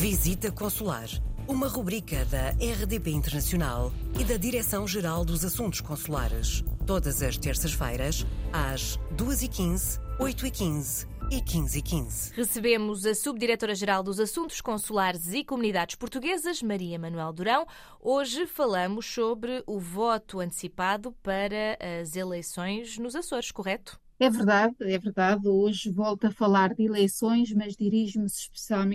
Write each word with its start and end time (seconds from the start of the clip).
Visita 0.00 0.50
Consular, 0.50 1.10
uma 1.46 1.68
rubrica 1.68 2.24
da 2.24 2.52
RDP 2.52 3.10
Internacional 3.10 3.92
e 4.18 4.24
da 4.24 4.38
Direção-Geral 4.38 5.26
dos 5.26 5.44
Assuntos 5.44 5.82
Consulares. 5.82 6.64
Todas 6.86 7.22
as 7.22 7.36
terças-feiras, 7.36 8.24
às 8.50 8.98
2h15, 9.14 10.00
8h15 10.18 11.06
e 11.30 11.42
15h15. 11.42 12.32
Recebemos 12.32 13.04
a 13.04 13.14
Subdiretora-Geral 13.14 14.02
dos 14.02 14.18
Assuntos 14.18 14.62
Consulares 14.62 15.34
e 15.34 15.44
Comunidades 15.44 15.96
Portuguesas, 15.96 16.62
Maria 16.62 16.98
Manuel 16.98 17.34
Durão. 17.34 17.66
Hoje 18.00 18.46
falamos 18.46 19.04
sobre 19.04 19.62
o 19.66 19.78
voto 19.78 20.40
antecipado 20.40 21.12
para 21.22 21.76
as 22.00 22.16
eleições 22.16 22.96
nos 22.96 23.14
Açores, 23.14 23.52
correto? 23.52 24.00
É 24.22 24.28
verdade, 24.28 24.76
é 24.80 24.98
verdade. 24.98 25.48
Hoje 25.48 25.90
volto 25.90 26.26
a 26.26 26.30
falar 26.30 26.74
de 26.74 26.82
eleições, 26.82 27.54
mas 27.54 27.74
dirijo-me 27.74 28.26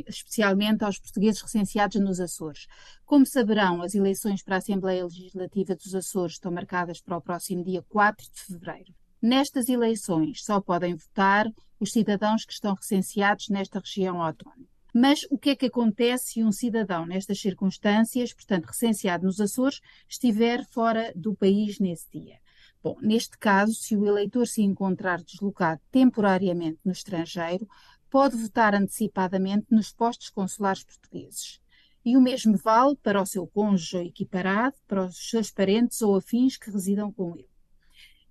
especialmente 0.07 0.83
aos 0.83 0.99
portugueses 0.99 1.41
recenseados 1.41 1.99
nos 1.99 2.19
Açores. 2.19 2.67
Como 3.03 3.25
saberão, 3.25 3.81
as 3.81 3.95
eleições 3.95 4.43
para 4.43 4.53
a 4.53 4.57
Assembleia 4.59 5.03
Legislativa 5.03 5.75
dos 5.75 5.95
Açores 5.95 6.33
estão 6.33 6.51
marcadas 6.51 7.01
para 7.01 7.17
o 7.17 7.21
próximo 7.21 7.63
dia 7.63 7.83
4 7.89 8.23
de 8.23 8.39
fevereiro. 8.39 8.93
Nestas 9.19 9.67
eleições 9.67 10.43
só 10.43 10.61
podem 10.61 10.93
votar 10.93 11.47
os 11.79 11.91
cidadãos 11.91 12.45
que 12.45 12.53
estão 12.53 12.75
recenseados 12.75 13.49
nesta 13.49 13.79
região 13.79 14.21
autónoma. 14.21 14.67
Mas 14.93 15.21
o 15.31 15.39
que 15.39 15.49
é 15.49 15.55
que 15.55 15.65
acontece 15.65 16.33
se 16.33 16.43
um 16.43 16.51
cidadão, 16.51 17.03
nestas 17.03 17.39
circunstâncias, 17.39 18.31
portanto 18.31 18.65
recenseado 18.65 19.25
nos 19.25 19.41
Açores, 19.41 19.79
estiver 20.07 20.63
fora 20.69 21.11
do 21.15 21.35
país 21.35 21.79
nesse 21.79 22.07
dia? 22.11 22.44
Bom, 22.85 22.97
neste 23.01 23.35
caso, 23.39 23.73
se 23.73 23.97
o 23.97 24.05
eleitor 24.05 24.45
se 24.45 24.61
encontrar 24.61 25.19
deslocado 25.19 25.81
temporariamente 25.89 26.77
no 26.85 26.91
estrangeiro, 26.91 27.67
pode 28.11 28.37
votar 28.37 28.75
antecipadamente 28.75 29.65
nos 29.71 29.91
postos 29.91 30.29
consulares 30.29 30.83
portugueses. 30.83 31.59
E 32.05 32.15
o 32.15 32.21
mesmo 32.21 32.55
vale 32.55 32.95
para 32.97 33.19
o 33.19 33.25
seu 33.25 33.47
cônjuge 33.47 33.97
ou 33.97 34.03
equiparado, 34.03 34.75
para 34.87 35.03
os 35.03 35.31
seus 35.31 35.49
parentes 35.49 35.99
ou 36.03 36.15
afins 36.15 36.57
que 36.57 36.69
residam 36.69 37.11
com 37.11 37.35
ele. 37.35 37.49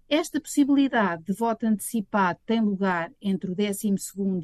Esta 0.08 0.40
possibilidade 0.40 1.24
de 1.24 1.32
voto 1.32 1.66
antecipado 1.66 2.38
tem 2.46 2.60
lugar 2.60 3.10
entre 3.20 3.50
o 3.50 3.56
12 3.56 3.92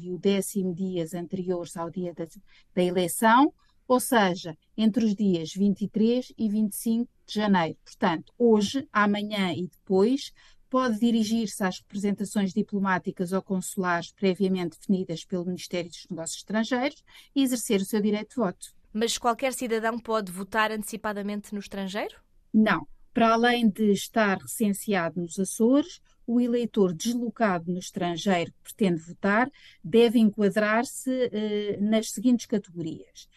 e 0.01 0.11
o 0.11 0.17
décimo 0.17 0.75
dias 0.75 1.13
anteriores 1.13 1.77
ao 1.77 1.89
dia 1.89 2.13
da, 2.13 2.27
da 2.75 2.83
eleição, 2.83 3.53
ou 3.87 4.01
seja, 4.01 4.57
entre 4.75 5.05
os 5.05 5.15
dias 5.15 5.53
23 5.53 6.33
e 6.37 6.49
25 6.49 7.09
de 7.31 7.35
janeiro. 7.35 7.77
Portanto, 7.83 8.33
hoje, 8.37 8.87
amanhã 8.91 9.53
e 9.53 9.67
depois, 9.67 10.33
pode 10.69 10.99
dirigir-se 10.99 11.63
às 11.63 11.79
representações 11.79 12.53
diplomáticas 12.53 13.31
ou 13.31 13.41
consulares 13.41 14.11
previamente 14.11 14.77
definidas 14.77 15.25
pelo 15.25 15.45
Ministério 15.45 15.89
dos 15.89 16.05
Negócios 16.09 16.39
Estrangeiros 16.39 17.03
e 17.35 17.43
exercer 17.43 17.81
o 17.81 17.85
seu 17.85 18.01
direito 18.01 18.29
de 18.29 18.35
voto. 18.35 18.73
Mas 18.93 19.17
qualquer 19.17 19.53
cidadão 19.53 19.97
pode 19.97 20.31
votar 20.31 20.71
antecipadamente 20.71 21.53
no 21.53 21.59
estrangeiro? 21.59 22.15
Não. 22.53 22.85
Para 23.13 23.33
além 23.33 23.69
de 23.69 23.91
estar 23.91 24.37
recenseado 24.37 25.19
nos 25.19 25.37
Açores, 25.37 26.01
o 26.25 26.39
eleitor 26.39 26.93
deslocado 26.93 27.69
no 27.69 27.79
estrangeiro 27.79 28.53
que 28.53 28.73
pretende 28.73 29.01
votar 29.01 29.51
deve 29.83 30.17
enquadrar-se 30.19 31.11
eh, 31.33 31.77
nas 31.81 32.11
seguintes 32.11 32.45
categorias 32.45 33.27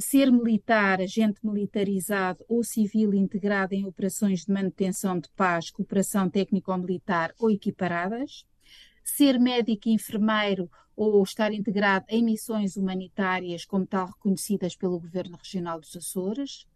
ser 0.00 0.32
militar, 0.32 1.00
agente 1.00 1.40
militarizado 1.44 2.44
ou 2.48 2.64
civil 2.64 3.12
integrado 3.12 3.74
em 3.74 3.84
operações 3.84 4.46
de 4.46 4.52
manutenção 4.52 5.18
de 5.18 5.28
paz, 5.36 5.70
cooperação 5.70 6.28
técnico-militar 6.28 7.34
ou 7.38 7.50
equiparadas, 7.50 8.44
ser 9.04 9.38
médico, 9.38 9.88
enfermeiro 9.88 10.70
ou 10.96 11.22
estar 11.22 11.52
integrado 11.52 12.06
em 12.08 12.24
missões 12.24 12.76
humanitárias 12.76 13.64
como 13.64 13.86
tal 13.86 14.06
reconhecidas 14.06 14.74
pelo 14.74 14.98
Governo 14.98 15.36
Regional 15.36 15.78
dos 15.78 15.94
Açores, 15.96 16.66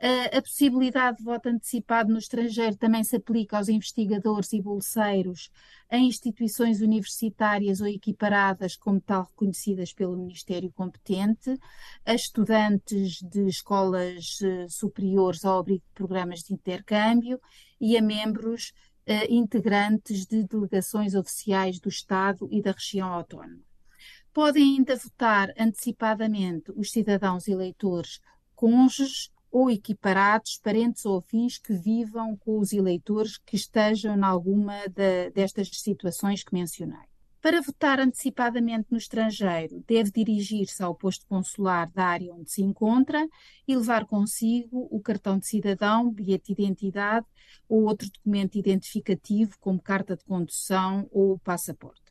a 0.00 0.40
possibilidade 0.40 1.18
de 1.18 1.24
voto 1.24 1.48
antecipado 1.48 2.12
no 2.12 2.18
estrangeiro 2.18 2.76
também 2.76 3.02
se 3.02 3.16
aplica 3.16 3.58
aos 3.58 3.68
investigadores 3.68 4.52
e 4.52 4.62
bolseiros 4.62 5.50
em 5.90 6.06
instituições 6.06 6.80
universitárias 6.80 7.80
ou 7.80 7.88
equiparadas 7.88 8.76
como 8.76 9.00
tal 9.00 9.24
reconhecidas 9.24 9.92
pelo 9.92 10.16
Ministério 10.16 10.70
competente, 10.70 11.58
a 12.06 12.14
estudantes 12.14 13.20
de 13.22 13.46
escolas 13.46 14.38
eh, 14.40 14.66
superiores 14.68 15.44
ao 15.44 15.58
abrigo 15.58 15.82
de 15.84 15.94
programas 15.94 16.40
de 16.40 16.54
intercâmbio 16.54 17.40
e 17.80 17.96
a 17.96 18.02
membros 18.02 18.72
uh, 19.08 19.32
integrantes 19.32 20.26
de 20.26 20.44
delegações 20.44 21.14
oficiais 21.14 21.80
do 21.80 21.88
Estado 21.88 22.48
e 22.52 22.60
da 22.60 22.72
região 22.72 23.08
autónoma. 23.08 23.62
Podem 24.32 24.76
ainda 24.76 24.94
votar 24.96 25.52
antecipadamente 25.58 26.70
os 26.76 26.92
cidadãos 26.92 27.48
eleitores 27.48 28.20
cônjuges 28.54 29.30
ou 29.50 29.70
equiparados, 29.70 30.58
parentes 30.62 31.04
ou 31.04 31.18
afins 31.18 31.58
que 31.58 31.72
vivam 31.72 32.36
com 32.36 32.58
os 32.58 32.72
eleitores 32.72 33.38
que 33.38 33.56
estejam 33.56 34.16
em 34.16 34.22
alguma 34.22 34.74
de, 34.88 35.30
destas 35.30 35.68
situações 35.72 36.42
que 36.42 36.54
mencionei. 36.54 37.08
Para 37.40 37.62
votar 37.62 38.00
antecipadamente 38.00 38.88
no 38.90 38.98
estrangeiro, 38.98 39.82
deve 39.86 40.10
dirigir-se 40.10 40.82
ao 40.82 40.94
posto 40.94 41.24
consular 41.26 41.88
da 41.92 42.04
área 42.04 42.34
onde 42.34 42.50
se 42.50 42.62
encontra 42.62 43.26
e 43.66 43.76
levar 43.76 44.06
consigo 44.06 44.88
o 44.90 45.00
cartão 45.00 45.38
de 45.38 45.46
cidadão, 45.46 46.10
bilhete 46.10 46.52
de 46.52 46.62
identidade 46.62 47.26
ou 47.68 47.84
outro 47.84 48.10
documento 48.10 48.58
identificativo, 48.58 49.56
como 49.60 49.80
carta 49.80 50.16
de 50.16 50.24
condução 50.24 51.08
ou 51.12 51.38
passaporte. 51.38 52.07